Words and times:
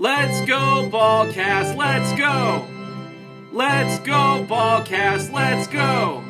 Let's 0.00 0.40
go, 0.46 0.88
Ballcast. 0.90 1.76
Let's 1.76 2.18
go. 2.18 2.64
Let's 3.52 3.98
go, 3.98 4.46
Ballcast. 4.48 5.30
Let's 5.30 5.66
go. 5.66 6.24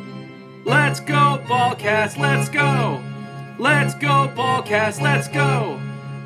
Let's 0.64 0.98
go, 0.98 1.40
Ballcast. 1.46 2.18
Let's 2.18 2.48
go. 2.48 3.00
Let's 3.60 3.94
go, 3.94 4.28
Ballcast. 4.34 5.00
Let's 5.00 5.28
go. 5.28 5.80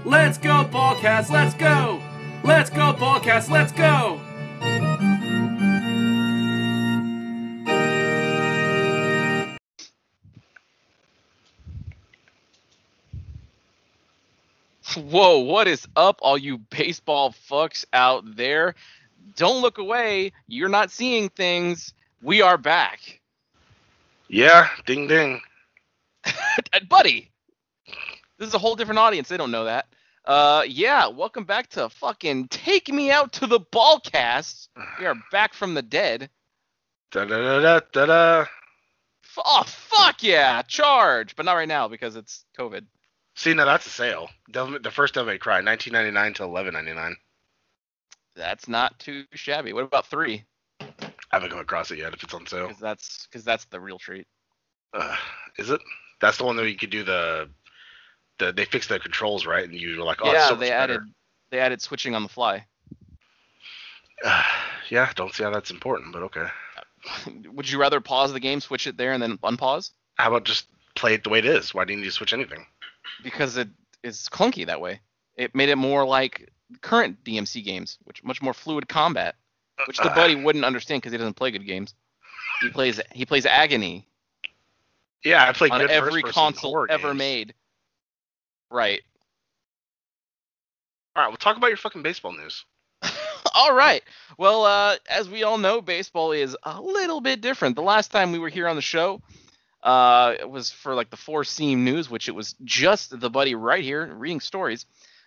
Let's 0.06 0.38
go, 0.38 0.64
Ballcast. 0.72 1.30
Let's 1.30 1.52
go. 1.52 2.00
Let's 2.42 2.70
go, 2.70 2.94
Ballcast. 2.94 3.50
Let's 3.50 3.72
go. 3.72 4.18
Whoa, 14.96 15.38
what 15.38 15.66
is 15.66 15.88
up, 15.96 16.20
all 16.22 16.38
you 16.38 16.58
baseball 16.58 17.34
fucks 17.50 17.84
out 17.92 18.36
there? 18.36 18.76
Don't 19.34 19.60
look 19.60 19.78
away. 19.78 20.32
You're 20.46 20.68
not 20.68 20.92
seeing 20.92 21.30
things. 21.30 21.94
We 22.22 22.42
are 22.42 22.56
back. 22.56 23.20
Yeah, 24.28 24.68
ding 24.86 25.08
ding. 25.08 25.40
Buddy, 26.88 27.30
this 28.38 28.48
is 28.48 28.54
a 28.54 28.58
whole 28.58 28.76
different 28.76 29.00
audience. 29.00 29.28
They 29.28 29.36
don't 29.36 29.50
know 29.50 29.64
that. 29.64 29.86
Uh, 30.24 30.62
yeah, 30.66 31.08
welcome 31.08 31.44
back 31.44 31.70
to 31.70 31.88
fucking 31.88 32.48
Take 32.48 32.88
Me 32.92 33.10
Out 33.10 33.32
to 33.34 33.46
the 33.46 33.60
Ballcast. 33.60 34.68
We 35.00 35.06
are 35.06 35.16
back 35.32 35.54
from 35.54 35.74
the 35.74 35.82
dead. 35.82 36.30
Da 37.10 37.24
da 37.24 37.36
da 37.36 37.60
da 37.60 37.80
da 37.92 38.06
da. 38.06 38.44
Oh, 39.44 39.64
fuck 39.66 40.22
yeah, 40.22 40.62
charge. 40.62 41.34
But 41.34 41.46
not 41.46 41.54
right 41.54 41.68
now 41.68 41.88
because 41.88 42.14
it's 42.14 42.44
COVID. 42.56 42.84
See, 43.34 43.52
now 43.54 43.64
that's 43.64 43.86
a 43.86 43.90
sale. 43.90 44.28
Devil, 44.50 44.78
the 44.80 44.90
first 44.90 45.14
Devil 45.14 45.32
May 45.32 45.38
Cry, 45.38 45.60
1999 45.60 46.34
to 46.34 46.42
11.99. 46.44 47.14
That's 48.36 48.68
not 48.68 48.98
too 48.98 49.24
shabby. 49.34 49.72
What 49.72 49.84
about 49.84 50.06
three? 50.06 50.44
I 50.80 50.86
haven't 51.30 51.50
come 51.50 51.58
across 51.58 51.90
it 51.90 51.98
yet. 51.98 52.12
If 52.14 52.22
it's 52.22 52.34
on 52.34 52.46
sale, 52.46 52.68
Because 52.68 52.80
that's 52.80 53.26
because 53.26 53.44
that's 53.44 53.64
the 53.66 53.80
real 53.80 53.98
treat. 53.98 54.26
uh, 54.92 55.16
is 55.58 55.70
it? 55.70 55.80
That's 56.20 56.38
the 56.38 56.44
one 56.44 56.56
that 56.56 56.68
you 56.70 56.76
could 56.76 56.90
do 56.90 57.02
the, 57.02 57.48
the 58.38 58.52
they 58.52 58.64
fixed 58.64 58.88
the 58.88 58.98
controls 59.00 59.46
right, 59.46 59.64
and 59.64 59.74
you 59.74 59.98
were 59.98 60.04
like, 60.04 60.18
oh, 60.22 60.30
it's 60.30 60.34
yeah, 60.34 60.48
so 60.48 60.54
they 60.56 60.70
better. 60.70 60.94
added 60.94 61.02
they 61.50 61.58
added 61.60 61.82
switching 61.82 62.14
on 62.14 62.22
the 62.22 62.28
fly. 62.28 62.66
Uh, 64.24 64.42
yeah, 64.90 65.10
don't 65.16 65.34
see 65.34 65.42
how 65.42 65.50
that's 65.50 65.70
important, 65.72 66.12
but 66.12 66.22
okay. 66.22 66.46
Would 67.52 67.70
you 67.70 67.78
rather 67.80 68.00
pause 68.00 68.32
the 68.32 68.40
game, 68.40 68.60
switch 68.60 68.86
it 68.86 68.96
there, 68.96 69.12
and 69.12 69.22
then 69.22 69.38
unpause? 69.38 69.90
How 70.16 70.28
about 70.28 70.44
just 70.44 70.66
play 70.94 71.14
it 71.14 71.24
the 71.24 71.30
way 71.30 71.38
it 71.40 71.46
is? 71.46 71.74
Why 71.74 71.84
do 71.84 71.92
you 71.92 71.98
need 71.98 72.06
to 72.06 72.12
switch 72.12 72.32
anything? 72.32 72.64
Because 73.22 73.56
it 73.56 73.68
is 74.02 74.28
clunky 74.30 74.66
that 74.66 74.80
way. 74.80 75.00
It 75.36 75.54
made 75.54 75.68
it 75.68 75.76
more 75.76 76.04
like 76.06 76.50
current 76.80 77.22
DMC 77.24 77.64
games, 77.64 77.98
which 78.04 78.22
much 78.24 78.40
more 78.42 78.54
fluid 78.54 78.88
combat, 78.88 79.36
which 79.86 79.98
the 79.98 80.10
Uh, 80.10 80.14
buddy 80.14 80.34
wouldn't 80.34 80.64
understand 80.64 81.02
because 81.02 81.12
he 81.12 81.18
doesn't 81.18 81.34
play 81.34 81.50
good 81.50 81.66
games. 81.66 81.94
He 82.60 82.70
plays 82.70 83.00
he 83.12 83.26
plays 83.26 83.46
Agony 83.46 84.06
Yeah, 85.24 85.48
I 85.48 85.52
played 85.52 85.72
on 85.72 85.90
every 85.90 86.22
console 86.22 86.86
ever 86.88 87.08
games. 87.08 87.18
made. 87.18 87.54
Right. 88.70 89.02
All 91.16 91.22
right, 91.22 91.28
well, 91.28 91.36
talk 91.36 91.56
about 91.56 91.68
your 91.68 91.76
fucking 91.76 92.02
baseball 92.02 92.32
news. 92.32 92.64
all 93.54 93.72
right. 93.74 94.02
Well, 94.36 94.64
uh, 94.64 94.96
as 95.08 95.28
we 95.28 95.44
all 95.44 95.58
know, 95.58 95.80
baseball 95.80 96.32
is 96.32 96.56
a 96.64 96.80
little 96.80 97.20
bit 97.20 97.40
different. 97.40 97.76
The 97.76 97.82
last 97.82 98.10
time 98.10 98.32
we 98.32 98.38
were 98.40 98.48
here 98.48 98.66
on 98.66 98.74
the 98.76 98.82
show, 98.82 99.22
uh, 99.84 100.34
it 100.40 100.48
was 100.48 100.70
for 100.70 100.94
like 100.94 101.10
the 101.10 101.16
four 101.16 101.44
seam 101.44 101.84
news, 101.84 102.08
which 102.08 102.28
it 102.28 102.34
was 102.34 102.54
just 102.64 103.18
the 103.20 103.30
buddy 103.30 103.54
right 103.54 103.84
here 103.84 104.12
reading 104.14 104.40
stories. 104.40 104.86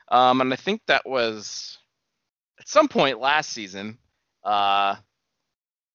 Um, 0.09 0.41
and 0.41 0.51
I 0.51 0.55
think 0.55 0.81
that 0.87 1.07
was 1.07 1.77
at 2.59 2.67
some 2.67 2.87
point 2.87 3.19
last 3.19 3.51
season. 3.51 3.99
Uh, 4.43 4.95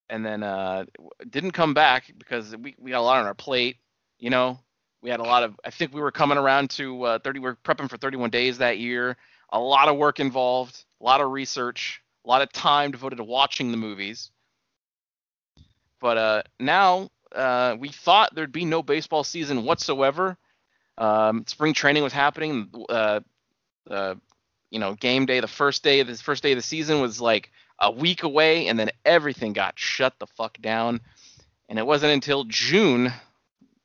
and 0.09 0.25
then 0.25 0.43
uh, 0.43 0.85
didn't 1.29 1.53
come 1.53 1.75
back 1.75 2.13
because 2.19 2.55
we, 2.57 2.77
we 2.79 2.91
got 2.91 3.01
a 3.01 3.03
lot 3.03 3.21
on 3.21 3.27
our 3.27 3.35
plate. 3.35 3.79
You 4.19 4.31
know, 4.31 4.61
we 5.01 5.11
had 5.11 5.21
a 5.21 5.25
lot 5.25 5.43
of. 5.43 5.59
I 5.65 5.71
think 5.71 5.93
we 5.93 6.01
were 6.01 6.13
coming 6.13 6.39
around 6.39 6.71
to 6.71 7.03
uh, 7.03 7.19
30. 7.19 7.41
We 7.41 7.49
are 7.49 7.57
prepping 7.65 7.89
for 7.89 7.97
31 7.97 8.31
days 8.31 8.59
that 8.59 8.79
year. 8.79 9.17
A 9.51 9.59
lot 9.59 9.89
of 9.89 9.97
work 9.97 10.21
involved, 10.21 10.85
a 11.01 11.05
lot 11.05 11.21
of 11.21 11.31
research, 11.31 12.03
a 12.25 12.29
lot 12.29 12.43
of 12.43 12.53
time 12.53 12.91
devoted 12.91 13.17
to 13.17 13.25
watching 13.25 13.71
the 13.71 13.77
movies. 13.77 14.31
But 15.99 16.19
uh, 16.19 16.43
now 16.61 17.11
uh, 17.35 17.77
we 17.79 17.89
thought 17.89 18.35
there'd 18.35 18.53
be 18.53 18.65
no 18.65 18.83
baseball 18.83 19.25
season 19.25 19.65
whatsoever. 19.65 20.37
Um, 20.99 21.45
spring 21.47 21.75
training 21.75 22.03
was 22.03 22.13
happening. 22.13 22.71
Uh, 22.89 23.21
uh, 23.91 24.15
you 24.71 24.79
know, 24.79 24.95
game 24.95 25.27
day, 25.27 25.41
the 25.41 25.49
first 25.49 25.83
day, 25.83 26.03
the 26.03 26.15
first 26.17 26.43
day 26.43 26.53
of 26.53 26.59
the 26.59 26.63
season 26.63 27.01
was 27.01 27.21
like 27.21 27.51
a 27.79 27.91
week 27.91 28.23
away, 28.23 28.69
and 28.69 28.79
then 28.79 28.91
everything 29.05 29.53
got 29.53 29.79
shut 29.79 30.15
the 30.19 30.27
fuck 30.27 30.61
down. 30.61 31.01
And 31.69 31.79
it 31.79 31.87
wasn't 31.87 32.13
until 32.13 32.45
June 32.45 33.13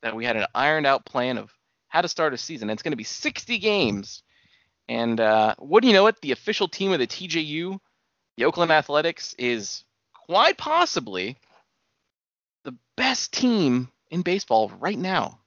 that 0.02 0.16
we 0.16 0.26
had 0.26 0.38
an 0.38 0.46
ironed 0.54 0.86
out 0.86 1.06
plan 1.06 1.38
of 1.38 1.52
how 1.88 2.02
to 2.02 2.08
start 2.08 2.34
a 2.34 2.38
season. 2.38 2.70
It's 2.70 2.84
going 2.84 2.92
to 2.92 2.98
be 2.98 3.04
60 3.04 3.58
games. 3.60 4.24
And 4.88 5.20
uh, 5.20 5.56
what 5.58 5.82
do 5.82 5.88
you 5.88 5.94
know 5.94 6.08
it? 6.08 6.22
The 6.22 6.32
official 6.32 6.68
team 6.68 6.92
of 6.94 7.00
the 7.00 7.08
TJU, 7.08 7.80
the 8.38 8.46
Oakland 8.46 8.72
Athletics, 8.72 9.36
is 9.38 9.84
quite 10.14 10.58
possibly 10.58 11.38
the 12.68 12.76
best 12.98 13.32
team 13.32 13.90
in 14.12 14.22
baseball 14.24 14.70
right 14.78 15.00
now. 15.00 15.40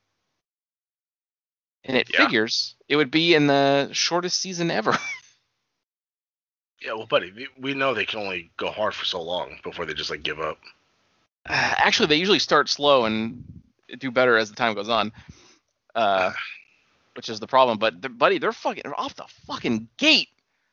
And 1.84 1.94
it 1.94 2.08
Yeah. 2.10 2.24
figures 2.24 2.74
it 2.88 2.96
would 2.96 3.10
be 3.10 3.34
in 3.34 3.46
the 3.46 3.90
shortest 3.92 4.40
season 4.40 4.70
ever. 4.70 4.96
Yeah, 6.82 6.94
well, 6.94 7.04
buddy, 7.04 7.30
we- 7.30 7.48
we 7.58 7.74
know 7.74 7.92
they 7.92 8.06
can 8.06 8.20
only 8.20 8.50
go 8.56 8.70
hard 8.70 8.94
for 8.94 9.04
so 9.04 9.20
long 9.20 9.60
before 9.62 9.84
they 9.84 9.92
just 9.92 10.08
like 10.08 10.22
give 10.22 10.40
up. 10.40 10.58
Actually, 11.44 12.06
they 12.06 12.16
usually 12.16 12.38
start 12.38 12.70
slow 12.70 13.04
and 13.04 13.44
do 13.98 14.10
better 14.10 14.38
as 14.38 14.48
the 14.48 14.56
time 14.56 14.72
goes 14.74 14.88
on, 14.88 15.12
uh, 15.94 16.32
which 17.16 17.28
is 17.28 17.38
the 17.38 17.46
problem. 17.46 17.76
But 17.76 18.16
buddy, 18.16 18.38
they're 18.38 18.50
fucking 18.52 18.80
they're 18.82 18.98
off 18.98 19.14
the 19.14 19.26
fucking 19.46 19.88
gate. 19.98 20.28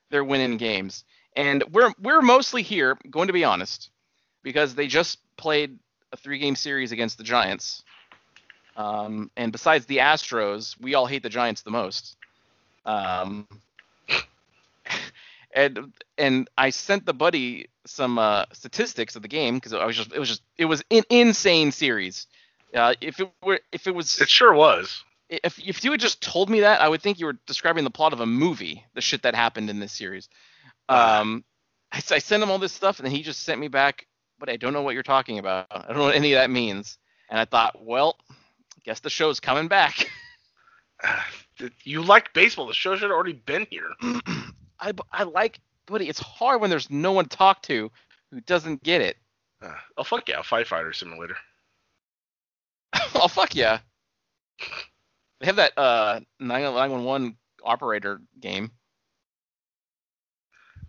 They're 0.10 0.24
winning 0.24 0.56
games, 0.56 1.04
and 1.36 1.62
we're 1.74 1.92
we're 2.00 2.22
mostly 2.22 2.62
here, 2.62 2.98
going 3.12 3.28
to 3.28 3.34
be 3.34 3.44
honest, 3.44 3.90
because 4.44 4.76
they 4.76 4.88
just 4.88 5.20
played 5.36 5.78
a 6.12 6.18
three-game 6.18 6.56
series 6.56 6.92
against 6.92 7.18
the 7.18 7.24
Giants. 7.24 7.84
Um, 8.76 9.32
and 9.36 9.52
besides 9.52 9.86
the 9.86 9.98
Astros, 9.98 10.80
we 10.80 10.94
all 10.96 11.06
hate 11.08 11.24
the 11.24 11.30
Giants 11.30 11.62
the 11.62 11.72
most. 11.72 12.16
Um, 12.86 13.48
and 15.54 15.94
and 16.18 16.50
I 16.58 16.70
sent 16.70 17.06
the 17.06 17.14
buddy 17.14 17.68
some 17.86 18.20
uh, 18.20 18.46
statistics 18.54 19.16
of 19.16 19.22
the 19.22 19.28
game 19.28 19.56
because 19.56 19.74
I 19.74 19.86
was 19.86 19.96
just 19.96 20.14
it 20.14 20.20
was 20.20 20.30
just 20.30 20.42
it 20.58 20.66
was 20.66 20.84
an 20.92 21.04
insane 21.10 21.72
series. 21.72 22.28
Uh, 22.74 22.94
if 23.02 23.20
it 23.20 23.30
were 23.44 23.60
if 23.72 23.88
it 23.88 23.96
was 23.96 24.22
It 24.22 24.30
sure 24.30 24.54
was. 24.54 25.04
if 25.30 25.58
if 25.60 25.84
you 25.84 25.92
had 25.92 26.00
just 26.00 26.22
told 26.22 26.50
me 26.50 26.62
that, 26.62 26.82
I 26.82 26.88
would 26.88 27.02
think 27.02 27.20
you 27.20 27.26
were 27.26 27.38
describing 27.48 27.84
the 27.84 27.90
plot 27.90 28.14
of 28.14 28.20
a 28.20 28.26
movie. 28.26 28.86
The 28.94 29.02
shit 29.02 29.24
that 29.24 29.36
happened 29.36 29.70
in 29.70 29.80
this 29.80 29.92
series. 29.92 30.30
Um, 30.90 31.44
I, 31.92 31.98
I 31.98 32.20
sent 32.20 32.44
him 32.44 32.52
all 32.52 32.60
this 32.60 32.74
stuff, 32.74 33.00
and 33.00 33.06
then 33.06 33.14
he 33.16 33.24
just 33.24 33.44
sent 33.44 33.60
me 33.60 33.68
back, 33.68 34.06
but 34.40 34.50
I 34.50 34.58
don't 34.58 34.74
know 34.74 34.82
what 34.82 34.94
you're 34.94 35.04
talking 35.04 35.40
about. 35.40 35.68
I 35.72 35.88
don't 35.88 35.98
know 35.98 36.04
what 36.04 36.16
any 36.16 36.34
of 36.34 36.38
that 36.40 36.50
means. 36.50 36.98
And 37.30 37.40
I 37.40 37.46
thought, 37.46 37.84
well, 37.84 38.18
guess 38.84 39.00
the 39.02 39.10
show's 39.10 39.40
coming 39.40 39.68
back. 39.68 40.10
You 41.84 42.04
like 42.04 42.34
baseball. 42.34 42.68
The 42.68 42.74
show 42.74 42.96
should 42.96 43.04
have 43.04 43.12
already 43.12 43.34
been 43.34 43.66
here. 43.70 43.90
I 44.80 44.94
I 45.12 45.24
like, 45.24 45.60
buddy. 45.88 46.08
It's 46.08 46.20
hard 46.20 46.62
when 46.62 46.70
there's 46.70 46.90
no 46.90 47.12
one 47.12 47.26
to 47.26 47.36
talk 47.36 47.64
to 47.64 47.92
who 48.32 48.42
doesn't 48.42 48.84
get 48.84 49.02
it. 49.02 49.18
Uh, 49.62 49.74
oh 49.98 50.04
fuck 50.04 50.28
yeah, 50.30 50.40
firefighter 50.42 50.94
simulator. 50.94 51.38
oh 53.16 53.28
fuck 53.28 53.56
yeah. 53.56 53.80
They 55.40 55.48
have 55.48 55.56
that 55.58 55.78
uh 55.78 56.20
911 56.40 57.38
operator 57.64 58.22
game. 58.40 58.72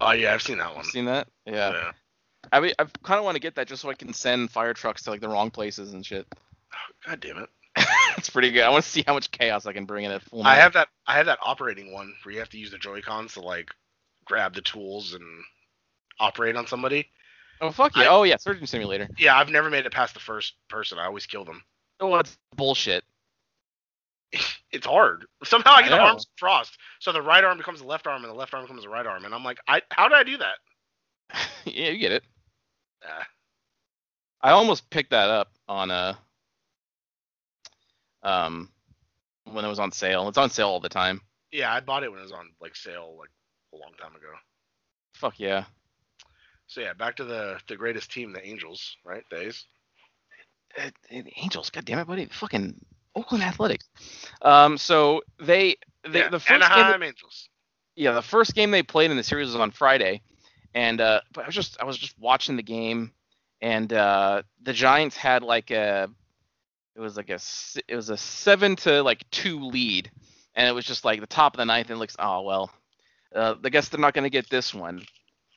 Oh 0.00 0.12
yeah, 0.12 0.34
I've 0.34 0.42
seen 0.42 0.59
that 0.59 0.74
one. 0.74 0.84
You 0.84 0.91
seen 0.91 1.04
that? 1.06 1.28
Yeah. 1.47 1.71
Yeah. 1.72 1.92
I 2.53 2.60
mean, 2.60 2.72
I 2.78 2.84
kind 3.03 3.18
of 3.18 3.24
want 3.24 3.36
to 3.36 3.41
get 3.41 3.54
that 3.56 3.68
just 3.68 3.83
so 3.83 3.91
I 3.91 3.95
can 3.95 4.12
send 4.12 4.50
fire 4.50 4.74
trucks 4.74 5.03
to 5.03 5.10
like 5.10 5.21
the 5.21 5.28
wrong 5.28 5.50
places 5.50 5.92
and 5.92 6.04
shit. 6.04 6.27
God 7.06 7.21
damn 7.21 7.39
it. 7.39 7.48
it's 8.16 8.30
pretty 8.30 8.50
good. 8.50 8.62
I 8.62 8.71
want 8.71 8.84
to 8.84 8.91
see 8.91 9.04
how 9.06 9.15
much 9.15 9.30
chaos 9.30 9.66
I 9.66 9.72
can 9.72 9.84
bring 9.84 10.04
in 10.04 10.10
at 10.10 10.22
full. 10.22 10.42
I 10.42 10.54
net. 10.54 10.62
have 10.62 10.72
that. 10.74 10.89
I 11.06 11.16
have 11.16 11.27
that 11.27 11.39
operating 11.42 11.92
one 11.92 12.15
where 12.22 12.33
you 12.33 12.39
have 12.41 12.50
to 12.50 12.59
use 12.59 12.71
the 12.71 12.78
Joy 12.78 13.00
Cons 13.00 13.34
to 13.34 13.41
like 13.41 13.71
grab 14.24 14.54
the 14.54 14.60
tools 14.60 15.15
and 15.15 15.24
operate 16.18 16.56
on 16.56 16.66
somebody. 16.66 17.09
Oh 17.60 17.71
fuck 17.71 17.97
yeah! 17.97 18.04
I- 18.04 18.09
oh 18.09 18.22
yeah, 18.24 18.36
Surgeon 18.36 18.66
Simulator. 18.66 19.09
Yeah, 19.18 19.36
I've 19.36 19.51
never 19.51 19.71
made 19.71 19.86
it 19.86 19.92
past 19.92 20.15
the 20.15 20.21
first 20.21 20.54
person. 20.68 20.98
I 20.98 21.06
always 21.06 21.27
kill 21.27 21.44
them. 21.44 21.62
Oh, 22.01 22.15
that's 22.16 22.36
bullshit. 22.56 23.04
It's 24.71 24.84
hard. 24.84 25.24
Somehow 25.44 25.71
I 25.71 25.77
I 25.77 25.83
get 25.84 25.89
the 25.92 25.98
arms 25.98 26.27
crossed, 26.39 26.77
so 26.98 27.10
the 27.10 27.22
right 27.22 27.42
arm 27.42 27.56
becomes 27.56 27.80
the 27.80 27.86
left 27.86 28.06
arm, 28.06 28.22
and 28.22 28.30
the 28.30 28.36
left 28.36 28.53
arm 28.53 28.65
becomes 28.65 28.83
the 28.83 28.91
right 28.91 29.06
arm, 29.06 29.24
and 29.24 29.34
I'm 29.34 29.42
like, 29.42 29.59
I 29.66 29.80
how 29.91 30.09
did 30.09 30.18
I 30.18 30.24
do 30.24 30.36
that? 30.36 30.56
yeah, 31.65 31.89
you 31.89 31.98
get 31.98 32.12
it. 32.12 32.22
Uh, 33.04 33.24
I 34.41 34.50
almost 34.50 34.89
picked 34.91 35.10
that 35.10 35.30
up 35.30 35.53
on 35.68 35.91
a 35.91 36.18
um 38.22 38.71
when 39.45 39.65
it 39.65 39.68
was 39.68 39.78
on 39.78 39.92
sale. 39.92 40.28
It's 40.28 40.39
on 40.39 40.50
sale 40.50 40.68
all 40.68 40.80
the 40.80 40.89
time. 40.89 41.21
yeah, 41.53 41.72
I 41.72 41.80
bought 41.80 42.03
it 42.03 42.10
when 42.10 42.21
it 42.21 42.24
was 42.24 42.33
on 42.33 42.50
like 42.60 42.77
sale 42.77 43.16
like 43.18 43.30
a 43.72 43.77
long 43.77 43.92
time 44.00 44.15
ago. 44.15 44.28
Fuck 45.15 45.39
yeah. 45.41 45.65
So 46.66 46.80
yeah, 46.80 46.92
back 46.92 47.16
to 47.16 47.24
the 47.24 47.59
the 47.68 47.77
greatest 47.77 48.10
team, 48.12 48.33
the 48.33 48.47
Angels, 48.47 48.97
right? 49.04 49.24
Days. 49.30 49.65
Uh, 50.78 50.91
the 51.10 51.24
Angels, 51.36 51.71
god 51.71 51.84
damn 51.86 51.98
it, 51.98 52.06
buddy. 52.06 52.27
Fucking 52.27 52.78
Oakland 53.16 53.42
Athletics. 53.42 53.89
Um, 54.42 54.77
so 54.78 55.22
they, 55.41 55.77
they 56.09 56.21
yeah, 56.21 56.28
the 56.28 56.39
first 56.39 56.48
game, 56.48 56.62
Anaheim 56.62 57.03
Angels. 57.03 57.48
yeah, 57.97 58.12
the 58.12 58.22
first 58.22 58.54
game 58.54 58.71
they 58.71 58.83
played 58.83 59.10
in 59.10 59.16
the 59.16 59.22
series 59.22 59.47
was 59.47 59.56
on 59.56 59.71
Friday, 59.71 60.21
and 60.74 61.00
uh, 61.00 61.20
but 61.32 61.44
I 61.44 61.47
was 61.48 61.54
just 61.54 61.80
I 61.80 61.84
was 61.84 61.98
just 61.98 62.18
watching 62.18 62.56
the 62.56 62.62
game, 62.62 63.12
and 63.60 63.92
uh, 63.92 64.42
the 64.62 64.72
Giants 64.72 65.16
had 65.16 65.42
like 65.42 65.70
a, 65.70 66.09
it 66.94 67.00
was 67.00 67.16
like 67.16 67.30
a 67.30 67.38
it 67.88 67.97
was 67.97 68.10
a 68.10 68.16
seven 68.16 68.76
to 68.76 69.03
like 69.03 69.28
two 69.30 69.60
lead, 69.65 70.10
and 70.54 70.68
it 70.68 70.72
was 70.72 70.84
just 70.84 71.04
like 71.04 71.20
the 71.20 71.26
top 71.26 71.54
of 71.54 71.59
the 71.59 71.65
ninth, 71.65 71.88
and 71.91 71.97
it 71.97 72.00
looks 72.00 72.16
oh 72.18 72.42
well, 72.42 72.70
uh, 73.34 73.54
I 73.65 73.68
guess 73.68 73.88
they're 73.88 74.00
not 74.00 74.15
gonna 74.15 74.30
get 74.30 74.48
this 74.50 74.74
one, 74.74 75.04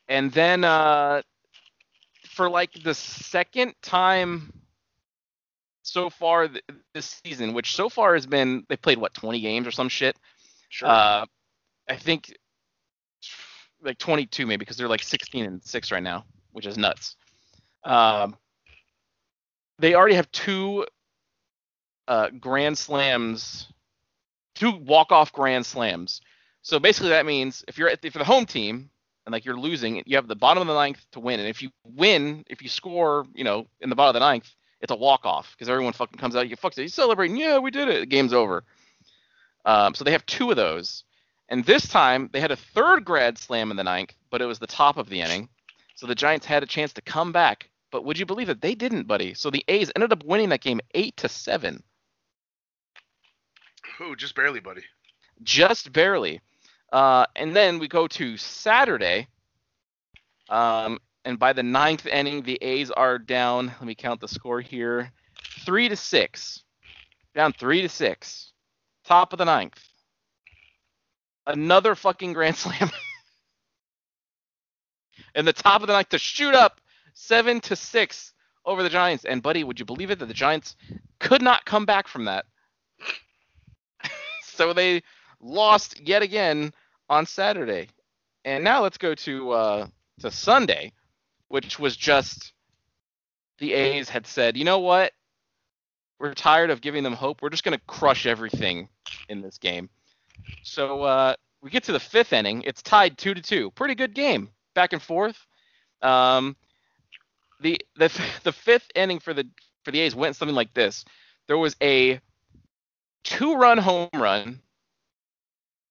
and 0.08 0.32
then 0.32 0.64
uh, 0.64 1.22
for 2.30 2.50
like 2.50 2.72
the 2.84 2.94
second 2.94 3.74
time 3.82 4.54
so 5.84 6.10
far 6.10 6.48
th- 6.48 6.64
this 6.94 7.22
season, 7.26 7.54
which 7.54 7.76
so 7.76 7.90
far 7.90 8.14
has 8.14 8.26
been 8.26 8.64
they 8.70 8.78
played 8.78 8.98
what 8.98 9.14
20 9.14 9.42
games 9.42 9.68
or 9.68 9.72
some 9.72 9.90
shit. 9.90 10.16
Sure. 10.70 10.88
Uh, 10.88 11.26
I 11.90 11.96
think 11.98 12.36
like 13.84 13.98
22 13.98 14.46
maybe 14.46 14.60
because 14.60 14.78
they're 14.78 14.88
like 14.88 15.04
16 15.04 15.46
and 15.46 15.64
six 15.64 15.92
right 15.92 16.04
now, 16.04 16.26
which 16.52 16.66
is 16.66 16.78
nuts. 16.78 17.16
Um, 17.84 18.36
they 19.80 19.96
already 19.96 20.16
have 20.16 20.32
two 20.32 20.86
uh, 22.08 22.30
grand 22.40 22.78
slams, 22.78 23.68
two 24.56 24.72
walk-off 24.72 25.34
grand 25.34 25.66
slams. 25.66 26.22
So 26.62 26.80
basically, 26.80 27.10
that 27.10 27.26
means 27.26 27.66
if 27.68 27.78
you're 27.78 27.90
at 27.90 28.02
the, 28.02 28.10
the 28.10 28.24
home 28.24 28.46
team 28.46 28.90
and 29.26 29.34
like 29.34 29.46
you're 29.46 29.58
losing, 29.58 30.04
you 30.06 30.16
have 30.16 30.28
the 30.28 30.36
bottom 30.36 30.62
of 30.62 30.68
the 30.68 30.74
ninth 30.74 31.04
to 31.14 31.20
win, 31.20 31.40
and 31.40 31.50
if 31.50 31.62
you 31.62 31.70
win, 31.84 32.44
if 32.48 32.62
you 32.62 32.70
score, 32.70 33.26
you 33.34 33.44
know, 33.44 33.66
in 33.80 33.90
the 33.90 33.96
bottom 33.96 34.16
of 34.16 34.20
the 34.20 34.26
ninth, 34.26 34.54
it's 34.82 34.92
a 34.92 34.96
walk-off 34.96 35.54
because 35.54 35.70
everyone 35.70 35.94
fucking 35.94 36.20
comes 36.20 36.36
out, 36.36 36.50
you 36.50 36.58
fucks 36.58 36.78
it, 36.78 36.84
you 36.84 36.88
celebrating, 36.90 37.38
yeah, 37.38 37.58
we 37.58 37.72
did 37.72 37.88
it, 37.88 38.02
the 38.02 38.06
game's 38.06 38.34
over. 38.34 38.64
Um, 39.66 39.94
so 39.94 40.04
they 40.04 40.12
have 40.12 40.26
two 40.26 40.50
of 40.50 40.58
those. 40.58 41.04
And 41.52 41.66
this 41.66 41.88
time 41.88 42.30
they 42.34 42.40
had 42.42 42.52
a 42.52 42.56
third 42.58 43.06
grand 43.06 43.38
slam 43.38 43.72
in 43.72 43.78
the 43.78 43.84
ninth, 43.84 44.16
but 44.32 44.42
it 44.42 44.48
was 44.48 44.60
the 44.60 44.68
top 44.68 44.98
of 44.98 45.10
the 45.10 45.22
inning. 45.22 45.50
So 45.96 46.08
the 46.08 46.16
Giants 46.16 46.48
had 46.48 46.64
a 46.64 46.68
chance 46.68 46.94
to 46.94 47.02
come 47.04 47.32
back. 47.32 47.70
But 47.92 48.06
would 48.06 48.18
you 48.18 48.26
believe 48.26 48.50
it? 48.50 48.62
They 48.62 48.74
didn't, 48.74 49.08
buddy. 49.08 49.36
So 49.36 49.52
the 49.52 49.64
A's 49.68 49.92
ended 49.96 50.14
up 50.14 50.24
winning 50.26 50.50
that 50.50 50.62
game 50.62 50.82
eight 50.96 51.18
to 51.18 51.30
seven, 51.30 51.84
Ooh, 54.02 54.16
just 54.16 54.36
barely, 54.36 54.62
buddy. 54.62 54.84
just 55.44 55.92
barely. 55.94 56.42
Uh, 56.94 57.26
and 57.36 57.56
then 57.56 57.80
we 57.80 57.88
go 57.88 58.08
to 58.08 58.38
Saturday. 58.38 59.28
Um, 60.50 61.00
and 61.26 61.38
by 61.38 61.54
the 61.54 61.64
ninth 61.64 62.06
inning, 62.08 62.44
the 62.44 62.58
A's 62.62 62.92
are 62.92 63.20
down. 63.20 63.68
Let 63.68 63.84
me 63.84 63.96
count 63.96 64.22
the 64.22 64.28
score 64.30 64.62
here: 64.62 65.12
three 65.66 65.90
to 65.90 65.98
six. 65.98 66.64
Down 67.36 67.54
three 67.54 67.82
to 67.82 67.90
six. 67.90 68.54
Top 69.06 69.34
of 69.34 69.40
the 69.40 69.46
ninth. 69.46 69.80
Another 71.52 71.96
fucking 71.96 72.34
grand 72.34 72.56
slam. 72.58 72.90
in 75.36 75.46
the 75.46 75.54
top 75.54 75.82
of 75.82 75.88
the 75.88 75.94
ninth 75.94 76.10
to 76.10 76.20
shoot 76.20 76.54
up 76.54 76.82
seven 77.14 77.60
to 77.62 77.76
six 77.76 78.34
over 78.66 78.84
the 78.84 78.90
Giants. 78.90 79.26
And 79.26 79.42
buddy, 79.42 79.64
would 79.64 79.80
you 79.80 79.86
believe 79.86 80.12
it 80.12 80.20
that 80.20 80.28
the 80.28 80.34
Giants 80.34 80.76
could 81.20 81.42
not 81.42 81.66
come 81.66 81.86
back 81.86 82.08
from 82.08 82.26
that? 82.26 82.46
so 84.44 84.74
they 84.74 85.04
lost 85.40 86.00
yet 86.00 86.22
again 86.22 86.74
on 87.10 87.26
Saturday. 87.26 87.90
And 88.46 88.64
now 88.64 88.82
let's 88.82 88.98
go 88.98 89.14
to 89.16 89.52
uh, 89.52 89.88
to 90.20 90.32
Sunday, 90.32 90.94
which 91.50 91.80
was 91.80 91.96
just 91.96 92.54
the 93.60 93.74
A's 93.74 94.10
had 94.10 94.26
said, 94.26 94.58
you 94.58 94.66
know 94.66 94.80
what? 94.80 95.14
We're 96.20 96.34
tired 96.34 96.70
of 96.70 96.82
giving 96.82 97.04
them 97.04 97.14
hope. 97.14 97.42
We're 97.42 97.50
just 97.50 97.64
going 97.64 97.78
to 97.78 97.86
crush 97.86 98.26
everything 98.26 98.90
in 99.30 99.42
this 99.42 99.58
game. 99.58 99.90
So 100.64 101.04
uh, 101.04 101.36
we 101.62 101.70
get 101.70 101.84
to 101.86 101.92
the 101.92 102.00
fifth 102.00 102.34
inning. 102.34 102.64
It's 102.66 102.82
tied 102.82 103.18
two 103.18 103.34
to 103.34 103.42
two. 103.42 103.72
Pretty 103.72 103.96
good 103.96 104.14
game, 104.14 104.50
back 104.74 104.94
and 104.94 105.02
forth. 105.02 105.46
Um, 106.02 106.56
the 107.60 107.80
the 107.96 108.12
the 108.44 108.52
fifth 108.52 108.90
inning 108.96 109.20
for 109.20 109.34
the 109.34 109.48
for 109.84 109.92
the 109.92 110.00
A's 110.02 110.16
went 110.16 110.36
something 110.36 110.56
like 110.56 110.74
this. 110.74 111.06
There 111.48 111.58
was 111.58 111.76
a 111.82 112.20
two-run 113.24 113.78
home 113.78 114.10
run. 114.14 114.62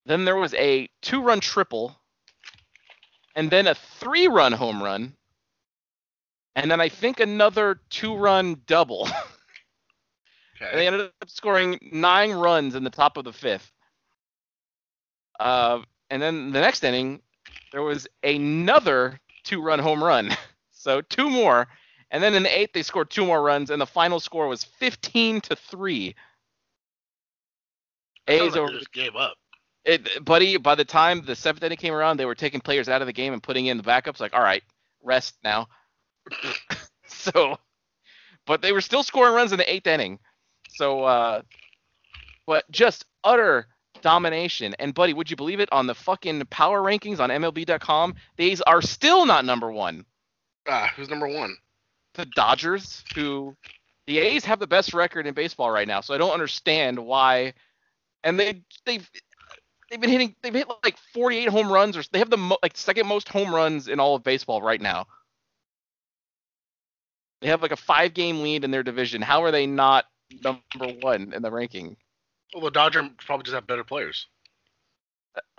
Then 0.07 0.25
there 0.25 0.37
was 0.37 0.55
a 0.55 0.89
two-run 1.03 1.41
triple, 1.41 1.95
and 3.37 3.51
then 3.51 3.67
a 3.67 3.75
three-run 3.75 4.53
home 4.53 4.83
run, 4.83 5.15
and 6.57 6.71
then 6.71 6.81
I 6.81 6.89
think 6.89 7.21
another 7.21 7.81
two-run 7.91 8.63
double. 8.67 9.09
And 10.61 10.79
they 10.79 10.87
ended 10.87 11.01
up 11.01 11.31
scoring 11.31 11.79
nine 11.91 12.33
runs 12.33 12.75
in 12.75 12.85
the 12.85 12.91
top 12.91 13.17
of 13.17 13.25
the 13.25 13.33
fifth. 13.33 13.73
Uh, 15.41 15.83
and 16.11 16.21
then 16.21 16.53
the 16.53 16.61
next 16.61 16.85
inning, 16.85 17.21
there 17.73 17.83
was 17.83 18.07
another 18.23 19.19
two-run 19.45 19.79
home 19.79 20.05
run. 20.05 20.31
So 20.73 21.03
two 21.03 21.29
more. 21.29 21.69
And 22.11 22.23
then 22.23 22.35
in 22.35 22.43
the 22.43 22.59
eighth, 22.59 22.73
they 22.73 22.83
scored 22.83 23.11
two 23.11 23.27
more 23.27 23.43
runs, 23.43 23.69
and 23.69 23.79
the 23.79 23.87
final 23.87 24.19
score 24.19 24.49
was 24.49 24.65
15 24.65 25.43
to 25.43 25.57
three. 25.57 26.15
A's 28.27 28.57
over. 28.57 28.73
just 28.73 28.91
gave 28.91 29.15
up. 29.15 29.35
It, 29.85 30.25
buddy, 30.25 30.57
by 30.57 30.75
the 30.75 30.87
time 30.87 31.23
the 31.27 31.37
seventh 31.37 31.63
inning 31.65 31.77
came 31.77 31.93
around, 31.93 32.17
they 32.17 32.25
were 32.25 32.35
taking 32.35 32.63
players 32.63 32.89
out 32.89 33.03
of 33.03 33.07
the 33.07 33.13
game 33.13 33.35
and 33.35 33.43
putting 33.43 33.67
in 33.67 33.77
the 33.77 33.83
backups. 33.83 34.21
Like, 34.21 34.33
all 34.33 34.43
right, 34.43 34.63
rest 35.03 35.35
now. 35.45 35.69
so, 37.07 37.59
but 38.47 38.63
they 38.63 38.73
were 38.73 38.81
still 38.81 39.03
scoring 39.03 39.35
runs 39.35 39.53
in 39.53 39.59
the 39.59 39.71
eighth 39.71 39.87
inning. 39.87 40.19
So, 40.71 41.05
uh, 41.05 41.43
but 42.47 42.65
just 42.71 43.05
utter 43.23 43.69
domination. 44.02 44.75
And 44.79 44.94
buddy, 44.94 45.14
would 45.14 45.31
you 45.31 45.37
believe 45.37 45.61
it? 45.61 45.69
On 45.73 45.87
the 45.87 45.94
fucking 45.94 46.44
power 46.47 46.81
rankings 46.81 47.20
on 47.20 47.31
MLB.com, 47.31 48.14
the 48.37 48.50
A's 48.50 48.61
are 48.62 48.82
still 48.82 49.26
not 49.26 49.44
number 49.44 49.70
one. 49.70 50.05
Ah, 50.69 50.93
who's 50.97 51.08
number 51.08 51.29
one? 51.29 51.56
The 52.14 52.26
Dodgers, 52.26 53.05
who 53.14 53.56
the 54.06 54.19
A's 54.19 54.44
have 54.44 54.58
the 54.58 54.67
best 54.67 54.93
record 54.93 55.26
in 55.26 55.35
baseball 55.35 55.70
right 55.70 55.87
now. 55.87 56.00
So 56.00 56.14
I 56.14 56.19
don't 56.19 56.32
understand 56.32 56.99
why. 56.99 57.55
And 58.25 58.38
they 58.38 58.62
they've 58.85 59.08
they've 59.91 60.00
been 60.00 60.11
hitting 60.11 60.35
they've 60.43 60.55
hit 60.55 60.69
like 60.85 60.96
48 61.14 61.49
home 61.49 61.73
runs 61.73 61.96
or 61.96 62.03
they 62.12 62.19
have 62.19 62.31
the 62.31 62.37
mo- 62.37 62.58
like 62.62 62.76
second 62.76 63.06
most 63.06 63.29
home 63.29 63.55
runs 63.55 63.88
in 63.88 64.00
all 64.00 64.17
of 64.17 64.23
baseball 64.23 64.62
right 64.62 64.81
now. 64.81 65.06
They 67.41 67.48
have 67.48 67.63
like 67.63 67.72
a 67.72 67.77
five 67.77 68.13
game 68.13 68.43
lead 68.43 68.65
in 68.65 68.70
their 68.70 68.82
division. 68.82 69.22
How 69.22 69.44
are 69.44 69.51
they 69.51 69.67
not 69.67 70.05
number 70.44 70.94
one 71.01 71.32
in 71.32 71.43
the 71.43 71.51
ranking? 71.51 71.96
Well, 72.55 72.65
the 72.65 72.71
Dodgers 72.71 73.11
probably 73.19 73.45
just 73.45 73.55
have 73.55 73.67
better 73.67 73.85
players. 73.85 74.27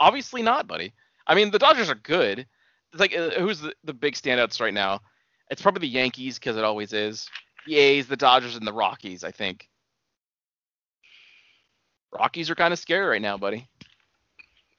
obviously 0.00 0.42
not, 0.42 0.66
buddy. 0.66 0.92
I 1.26 1.34
mean, 1.34 1.50
the 1.50 1.58
Dodgers 1.58 1.90
are 1.90 1.94
good. 1.94 2.46
It's 2.92 3.00
like 3.00 3.16
uh, 3.16 3.30
who's 3.30 3.60
the, 3.60 3.74
the 3.84 3.94
big 3.94 4.14
standouts 4.14 4.60
right 4.60 4.74
now? 4.74 5.00
It's 5.50 5.62
probably 5.62 5.80
the 5.80 5.94
Yankees 5.94 6.38
because 6.38 6.56
it 6.56 6.64
always 6.64 6.92
is. 6.92 7.28
The 7.66 7.76
A's, 7.76 8.06
the 8.06 8.16
Dodgers, 8.16 8.56
and 8.56 8.66
the 8.66 8.72
Rockies. 8.72 9.24
I 9.24 9.30
think. 9.30 9.68
Rockies 12.12 12.50
are 12.50 12.54
kind 12.54 12.72
of 12.72 12.78
scary 12.78 13.06
right 13.06 13.22
now, 13.22 13.36
buddy. 13.36 13.68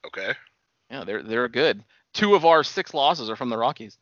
Okay. 0.06 0.32
Yeah, 0.90 1.04
they're 1.04 1.22
they're 1.22 1.48
good. 1.48 1.84
Two 2.14 2.34
of 2.34 2.44
our 2.44 2.64
six 2.64 2.94
losses 2.94 3.28
are 3.28 3.36
from 3.36 3.50
the 3.50 3.58
Rockies. 3.58 3.98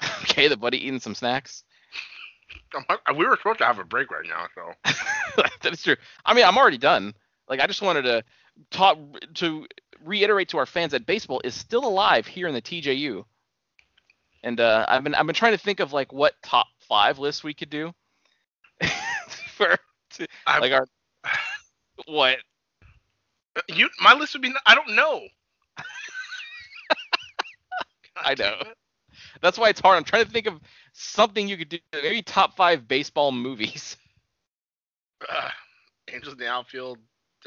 okay, 0.22 0.48
the 0.48 0.56
buddy 0.56 0.78
eating 0.78 1.00
some 1.00 1.14
snacks. 1.14 1.64
We 3.16 3.26
were 3.26 3.36
supposed 3.36 3.58
to 3.58 3.66
have 3.66 3.78
a 3.78 3.84
break 3.84 4.10
right 4.10 4.26
now, 4.28 4.46
so 4.54 4.92
that 5.62 5.72
is 5.72 5.82
true. 5.82 5.96
I 6.24 6.34
mean, 6.34 6.44
I'm 6.44 6.56
already 6.58 6.78
done. 6.78 7.14
Like, 7.48 7.60
I 7.60 7.66
just 7.66 7.82
wanted 7.82 8.02
to 8.02 8.24
talk 8.70 8.98
to 9.34 9.66
reiterate 10.04 10.48
to 10.50 10.58
our 10.58 10.66
fans 10.66 10.92
that 10.92 11.06
baseball 11.06 11.40
is 11.44 11.54
still 11.54 11.86
alive 11.86 12.26
here 12.26 12.48
in 12.48 12.54
the 12.54 12.62
TJU. 12.62 13.24
And 14.42 14.60
uh, 14.60 14.86
I've 14.88 15.02
been 15.02 15.14
I've 15.14 15.26
been 15.26 15.34
trying 15.34 15.52
to 15.52 15.58
think 15.58 15.80
of 15.80 15.92
like 15.92 16.12
what 16.12 16.34
top 16.42 16.66
five 16.88 17.18
lists 17.18 17.42
we 17.42 17.54
could 17.54 17.70
do 17.70 17.92
for 19.56 19.76
to, 20.10 20.26
like 20.60 20.72
our 20.72 20.86
what 22.06 22.38
you 23.68 23.88
my 24.00 24.14
list 24.14 24.34
would 24.34 24.42
be. 24.42 24.52
I 24.66 24.74
don't 24.74 24.94
know. 24.94 25.22
I 28.16 28.34
know. 28.34 28.56
That's 29.40 29.58
why 29.58 29.68
it's 29.68 29.80
hard. 29.80 29.96
I'm 29.96 30.04
trying 30.04 30.24
to 30.24 30.30
think 30.30 30.46
of 30.46 30.60
something 30.92 31.48
you 31.48 31.56
could 31.56 31.68
do. 31.68 31.78
Maybe 31.92 32.22
top 32.22 32.56
five 32.56 32.86
baseball 32.88 33.32
movies. 33.32 33.96
Uh, 35.26 35.48
Angels 36.12 36.34
in 36.34 36.38
the 36.38 36.46
outfield. 36.46 36.98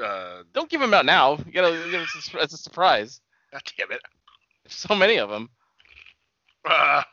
Uh, 0.03 0.41
Don't 0.53 0.71
give 0.71 0.81
them 0.81 0.91
out 0.91 1.05
now. 1.05 1.37
You 1.45 1.51
gotta 1.51 1.87
give 1.91 2.01
us 2.01 2.31
a, 2.33 2.41
as 2.41 2.51
a 2.51 2.57
surprise. 2.57 3.21
God 3.51 3.61
damn 3.77 3.91
it. 3.91 4.01
There's 4.63 4.73
so 4.73 4.95
many 4.95 5.17
of 5.17 5.29
them. 5.29 5.51
Uh, 6.65 7.03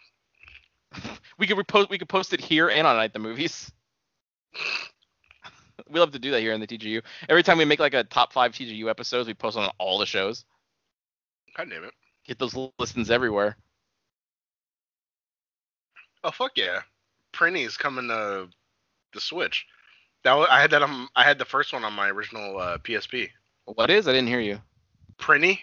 We 1.39 1.47
could 1.47 1.59
repost. 1.59 1.91
We 1.91 1.99
could 1.99 2.09
post 2.09 2.33
it 2.33 2.41
here 2.41 2.69
and 2.69 2.87
on 2.87 2.97
Night 2.97 3.13
the 3.13 3.19
Movies. 3.19 3.71
we 5.91 6.01
love 6.01 6.13
to 6.13 6.19
do 6.19 6.31
that 6.31 6.41
here 6.41 6.53
in 6.53 6.61
the 6.61 6.67
TGU. 6.67 7.03
Every 7.29 7.43
time 7.43 7.59
we 7.59 7.65
make 7.65 7.81
like 7.81 7.95
a 7.95 8.05
top 8.05 8.33
five 8.33 8.53
TGU 8.53 8.89
episodes, 8.89 9.29
we 9.29 9.35
post 9.35 9.57
on 9.59 9.71
all 9.79 9.99
the 9.99 10.07
shows. 10.07 10.45
God 11.57 11.69
damn 11.71 11.85
it. 11.85 11.93
Get 12.27 12.39
those 12.39 12.57
listens 12.79 13.11
everywhere. 13.11 13.57
Oh 16.27 16.33
fuck 16.33 16.53
yeah. 16.57 16.81
Prinny's 17.33 17.77
coming 17.77 18.09
to 18.09 18.49
the 19.15 19.21
Switch. 19.21 19.65
That 20.25 20.35
wa- 20.35 20.49
I 20.51 20.61
had 20.61 20.73
that 20.73 20.83
on 20.83 21.07
I 21.15 21.23
had 21.23 21.39
the 21.39 21.45
first 21.45 21.73
one 21.73 21.85
on 21.85 21.93
my 21.93 22.09
original 22.11 22.59
uh, 22.59 22.79
PSP. 22.79 23.31
What 23.67 23.91
is? 23.91 24.09
I 24.09 24.13
didn't 24.13 24.29
hear 24.29 24.41
you. 24.41 24.61
Prinny, 25.19 25.61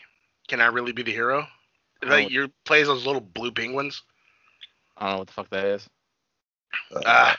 can 0.48 0.62
I 0.62 0.68
really 0.68 0.94
be 0.94 1.04
the 1.04 1.12
hero? 1.12 1.46
Like 2.02 2.30
you 2.30 2.50
plays 2.66 2.88
those 2.88 3.06
little 3.06 3.22
blue 3.22 3.52
penguins. 3.52 4.02
I 4.98 5.06
don't 5.06 5.12
know 5.14 5.18
what 5.20 5.28
the 5.28 5.34
fuck 5.34 5.50
that 5.50 5.66
is. 5.66 5.90
Ah, 7.06 7.38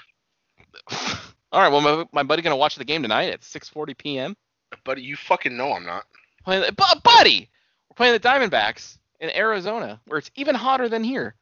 All 1.52 1.60
right, 1.60 1.68
well, 1.72 1.80
my, 1.80 2.04
my 2.12 2.22
buddy 2.22 2.42
gonna 2.42 2.56
watch 2.56 2.76
the 2.76 2.84
game 2.84 3.00
tonight 3.02 3.30
at 3.30 3.40
6:40 3.40 3.96
p.m. 3.96 4.36
Buddy, 4.84 5.02
you 5.02 5.16
fucking 5.16 5.56
know 5.56 5.72
I'm 5.72 5.86
not. 5.86 6.04
Playing 6.44 6.62
the, 6.62 6.72
Bu- 6.72 7.00
buddy, 7.02 7.48
we're 7.88 7.94
playing 7.94 8.12
the 8.12 8.20
Diamondbacks 8.20 8.98
in 9.20 9.30
Arizona, 9.34 10.00
where 10.06 10.18
it's 10.18 10.30
even 10.34 10.54
hotter 10.54 10.88
than 10.90 11.04
here. 11.04 11.34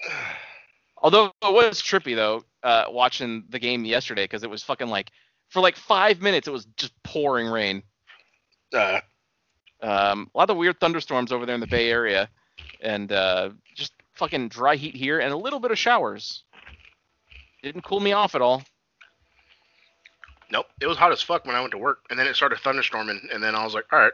Although 1.02 1.26
it 1.26 1.52
was 1.52 1.82
trippy 1.82 2.16
though, 2.16 2.44
uh, 2.62 2.84
watching 2.88 3.44
the 3.48 3.58
game 3.58 3.84
yesterday 3.84 4.24
because 4.24 4.42
it 4.42 4.50
was 4.50 4.62
fucking 4.62 4.88
like 4.88 5.10
for 5.50 5.60
like 5.60 5.76
five 5.76 6.20
minutes 6.20 6.48
it 6.48 6.52
was 6.52 6.66
just 6.76 6.92
pouring 7.04 7.46
rain. 7.46 7.82
Uh, 8.72 9.00
Um, 9.82 10.30
a 10.34 10.38
lot 10.38 10.50
of 10.50 10.56
weird 10.56 10.80
thunderstorms 10.80 11.32
over 11.32 11.46
there 11.46 11.54
in 11.54 11.60
the 11.60 11.66
Bay 11.66 11.90
Area, 11.90 12.28
and 12.80 13.12
uh, 13.12 13.50
just 13.74 13.92
fucking 14.14 14.48
dry 14.48 14.76
heat 14.76 14.96
here 14.96 15.20
and 15.20 15.32
a 15.32 15.36
little 15.36 15.60
bit 15.60 15.70
of 15.70 15.78
showers. 15.78 16.44
Didn't 17.62 17.82
cool 17.82 18.00
me 18.00 18.12
off 18.12 18.34
at 18.34 18.42
all. 18.42 18.64
nope. 20.50 20.66
It 20.80 20.86
was 20.86 20.96
hot 20.96 21.12
as 21.12 21.22
fuck 21.22 21.44
when 21.44 21.54
I 21.54 21.60
went 21.60 21.72
to 21.72 21.78
work, 21.78 21.98
and 22.10 22.18
then 22.18 22.26
it 22.26 22.36
started 22.36 22.58
thunderstorming, 22.60 23.32
and 23.32 23.42
then 23.42 23.54
I 23.54 23.64
was 23.64 23.74
like, 23.74 23.84
all 23.92 23.98
right. 23.98 24.12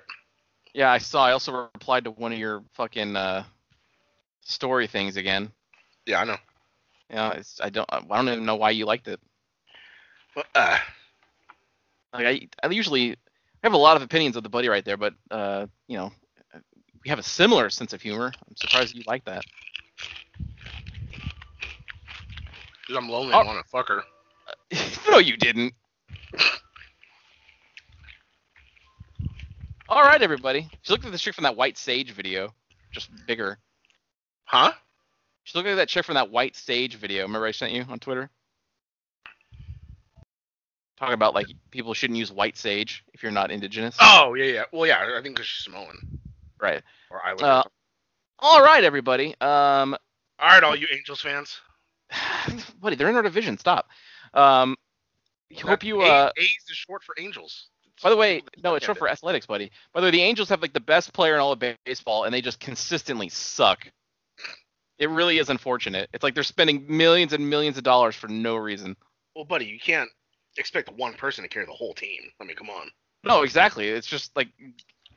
Yeah, 0.74 0.90
I 0.90 0.98
saw. 0.98 1.24
I 1.26 1.32
also 1.32 1.70
replied 1.74 2.04
to 2.04 2.10
one 2.10 2.32
of 2.32 2.38
your 2.38 2.64
fucking 2.74 3.14
uh, 3.16 3.44
story 4.40 4.86
things 4.86 5.16
again. 5.16 5.52
Yeah, 6.06 6.20
I 6.20 6.24
know. 6.24 6.36
Yeah, 7.10 7.32
it's, 7.32 7.60
I 7.62 7.70
don't. 7.70 7.88
I 7.92 8.00
don't 8.00 8.28
even 8.28 8.44
know 8.46 8.56
why 8.56 8.70
you 8.70 8.86
liked 8.86 9.08
it. 9.08 9.20
But, 10.34 10.46
uh, 10.54 10.78
Like 12.12 12.26
I, 12.26 12.48
I 12.66 12.70
usually 12.70 13.16
have 13.62 13.72
a 13.74 13.78
lot 13.78 13.96
of 13.96 14.02
opinions 14.02 14.36
of 14.36 14.42
the 14.42 14.48
buddy 14.48 14.68
right 14.68 14.84
there, 14.84 14.96
but 14.96 15.14
uh, 15.30 15.66
you 15.88 15.96
know, 15.96 16.10
we 17.04 17.10
have 17.10 17.18
a 17.18 17.22
similar 17.22 17.70
sense 17.70 17.92
of 17.92 18.02
humor. 18.02 18.34
I'm 18.48 18.56
surprised 18.56 18.94
you 18.94 19.02
like 19.06 19.24
that. 19.24 19.44
'cause 22.86 22.96
I'm 22.96 23.08
lonely 23.08 23.34
Oh. 23.34 23.38
and 23.38 23.46
want 23.46 23.64
to 23.64 23.70
fuck 23.70 23.88
her. 23.88 24.04
no, 25.10 25.18
you 25.18 25.36
didn't. 25.36 25.74
All 29.88 30.02
right, 30.02 30.22
everybody. 30.22 30.70
She 30.82 30.92
looked 30.92 31.04
at 31.04 31.12
the 31.12 31.18
chick 31.18 31.34
from 31.34 31.44
that 31.44 31.56
White 31.56 31.76
Sage 31.76 32.12
video, 32.12 32.54
just 32.92 33.10
bigger. 33.26 33.58
Huh? 34.44 34.72
She 35.44 35.58
looked 35.58 35.68
at 35.68 35.74
that 35.76 35.88
chick 35.88 36.04
from 36.04 36.14
that 36.14 36.30
White 36.30 36.54
Sage 36.56 36.96
video. 36.96 37.22
Remember 37.22 37.46
I 37.46 37.50
sent 37.52 37.72
you 37.72 37.84
on 37.88 37.98
Twitter? 37.98 38.30
Talking 40.98 41.14
about 41.14 41.34
like 41.34 41.48
people 41.72 41.94
shouldn't 41.94 42.18
use 42.18 42.30
white 42.30 42.56
sage 42.56 43.02
if 43.12 43.22
you're 43.24 43.32
not 43.32 43.50
indigenous. 43.50 43.96
Oh 44.00 44.34
yeah, 44.34 44.44
yeah. 44.44 44.62
Well, 44.72 44.86
yeah. 44.86 45.16
I 45.18 45.22
think 45.22 45.36
'cause 45.36 45.46
she's 45.46 45.64
Samoan 45.64 46.20
Right. 46.60 46.80
or 47.10 47.20
Islander. 47.24 47.44
Uh, 47.44 47.62
all 48.38 48.62
right, 48.62 48.84
everybody. 48.84 49.34
Um, 49.40 49.96
all 50.38 50.48
right, 50.48 50.62
all 50.62 50.76
you 50.76 50.86
Angels 50.92 51.20
fans. 51.20 51.60
buddy, 52.80 52.94
they're 52.94 53.08
in 53.08 53.16
our 53.16 53.22
division. 53.22 53.58
Stop. 53.58 53.88
Um, 54.32 54.76
hope 55.60 55.82
you. 55.82 56.02
Uh, 56.02 56.30
A, 56.36 56.40
A's 56.40 56.64
is 56.70 56.76
short 56.76 57.02
for 57.02 57.16
Angels. 57.18 57.68
by 58.00 58.10
the 58.10 58.16
way, 58.16 58.42
no, 58.62 58.76
it's 58.76 58.84
short 58.86 58.98
for 58.98 59.08
athletics, 59.08 59.46
buddy. 59.46 59.72
By 59.92 60.00
the 60.00 60.06
way, 60.06 60.10
the 60.12 60.22
Angels 60.22 60.48
have 60.50 60.62
like 60.62 60.72
the 60.72 60.80
best 60.80 61.12
player 61.12 61.34
in 61.34 61.40
all 61.40 61.50
of 61.52 61.60
baseball, 61.84 62.24
and 62.24 62.32
they 62.34 62.40
just 62.40 62.60
consistently 62.60 63.28
suck. 63.28 63.88
It 64.98 65.10
really 65.10 65.38
is 65.38 65.48
unfortunate. 65.48 66.08
It's 66.12 66.22
like 66.22 66.34
they're 66.34 66.42
spending 66.44 66.84
millions 66.88 67.32
and 67.32 67.48
millions 67.48 67.76
of 67.76 67.84
dollars 67.84 68.14
for 68.14 68.28
no 68.28 68.56
reason. 68.56 68.96
Well, 69.34 69.44
buddy, 69.44 69.64
you 69.66 69.78
can't 69.80 70.10
expect 70.56 70.92
one 70.92 71.14
person 71.14 71.42
to 71.42 71.48
carry 71.48 71.66
the 71.66 71.72
whole 71.72 71.94
team. 71.94 72.20
I 72.40 72.44
mean, 72.44 72.56
come 72.56 72.70
on. 72.70 72.90
No, 73.24 73.42
exactly. 73.42 73.88
It's 73.88 74.06
just 74.06 74.36
like 74.36 74.48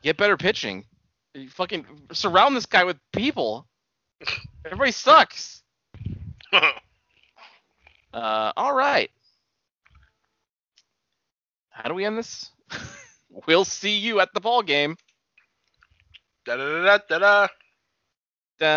get 0.01 0.17
better 0.17 0.37
pitching. 0.37 0.85
You 1.33 1.49
fucking 1.49 1.85
surround 2.13 2.55
this 2.55 2.65
guy 2.65 2.83
with 2.83 2.97
people. 3.11 3.67
Everybody 4.65 4.91
sucks. 4.91 5.61
Uh, 8.13 8.53
all 8.55 8.73
right. 8.73 9.11
How 11.69 11.89
do 11.89 11.93
we 11.93 12.05
end 12.05 12.17
this? 12.17 12.49
we'll 13.45 13.65
see 13.65 13.97
you 13.97 14.21
at 14.21 14.33
the 14.33 14.39
ball 14.39 14.63
game. 14.63 14.95
da 16.45 16.55
da 16.55 16.81
da 16.81 16.97
da 17.09 17.19
da. 17.19 17.47
Dun. 18.57 18.75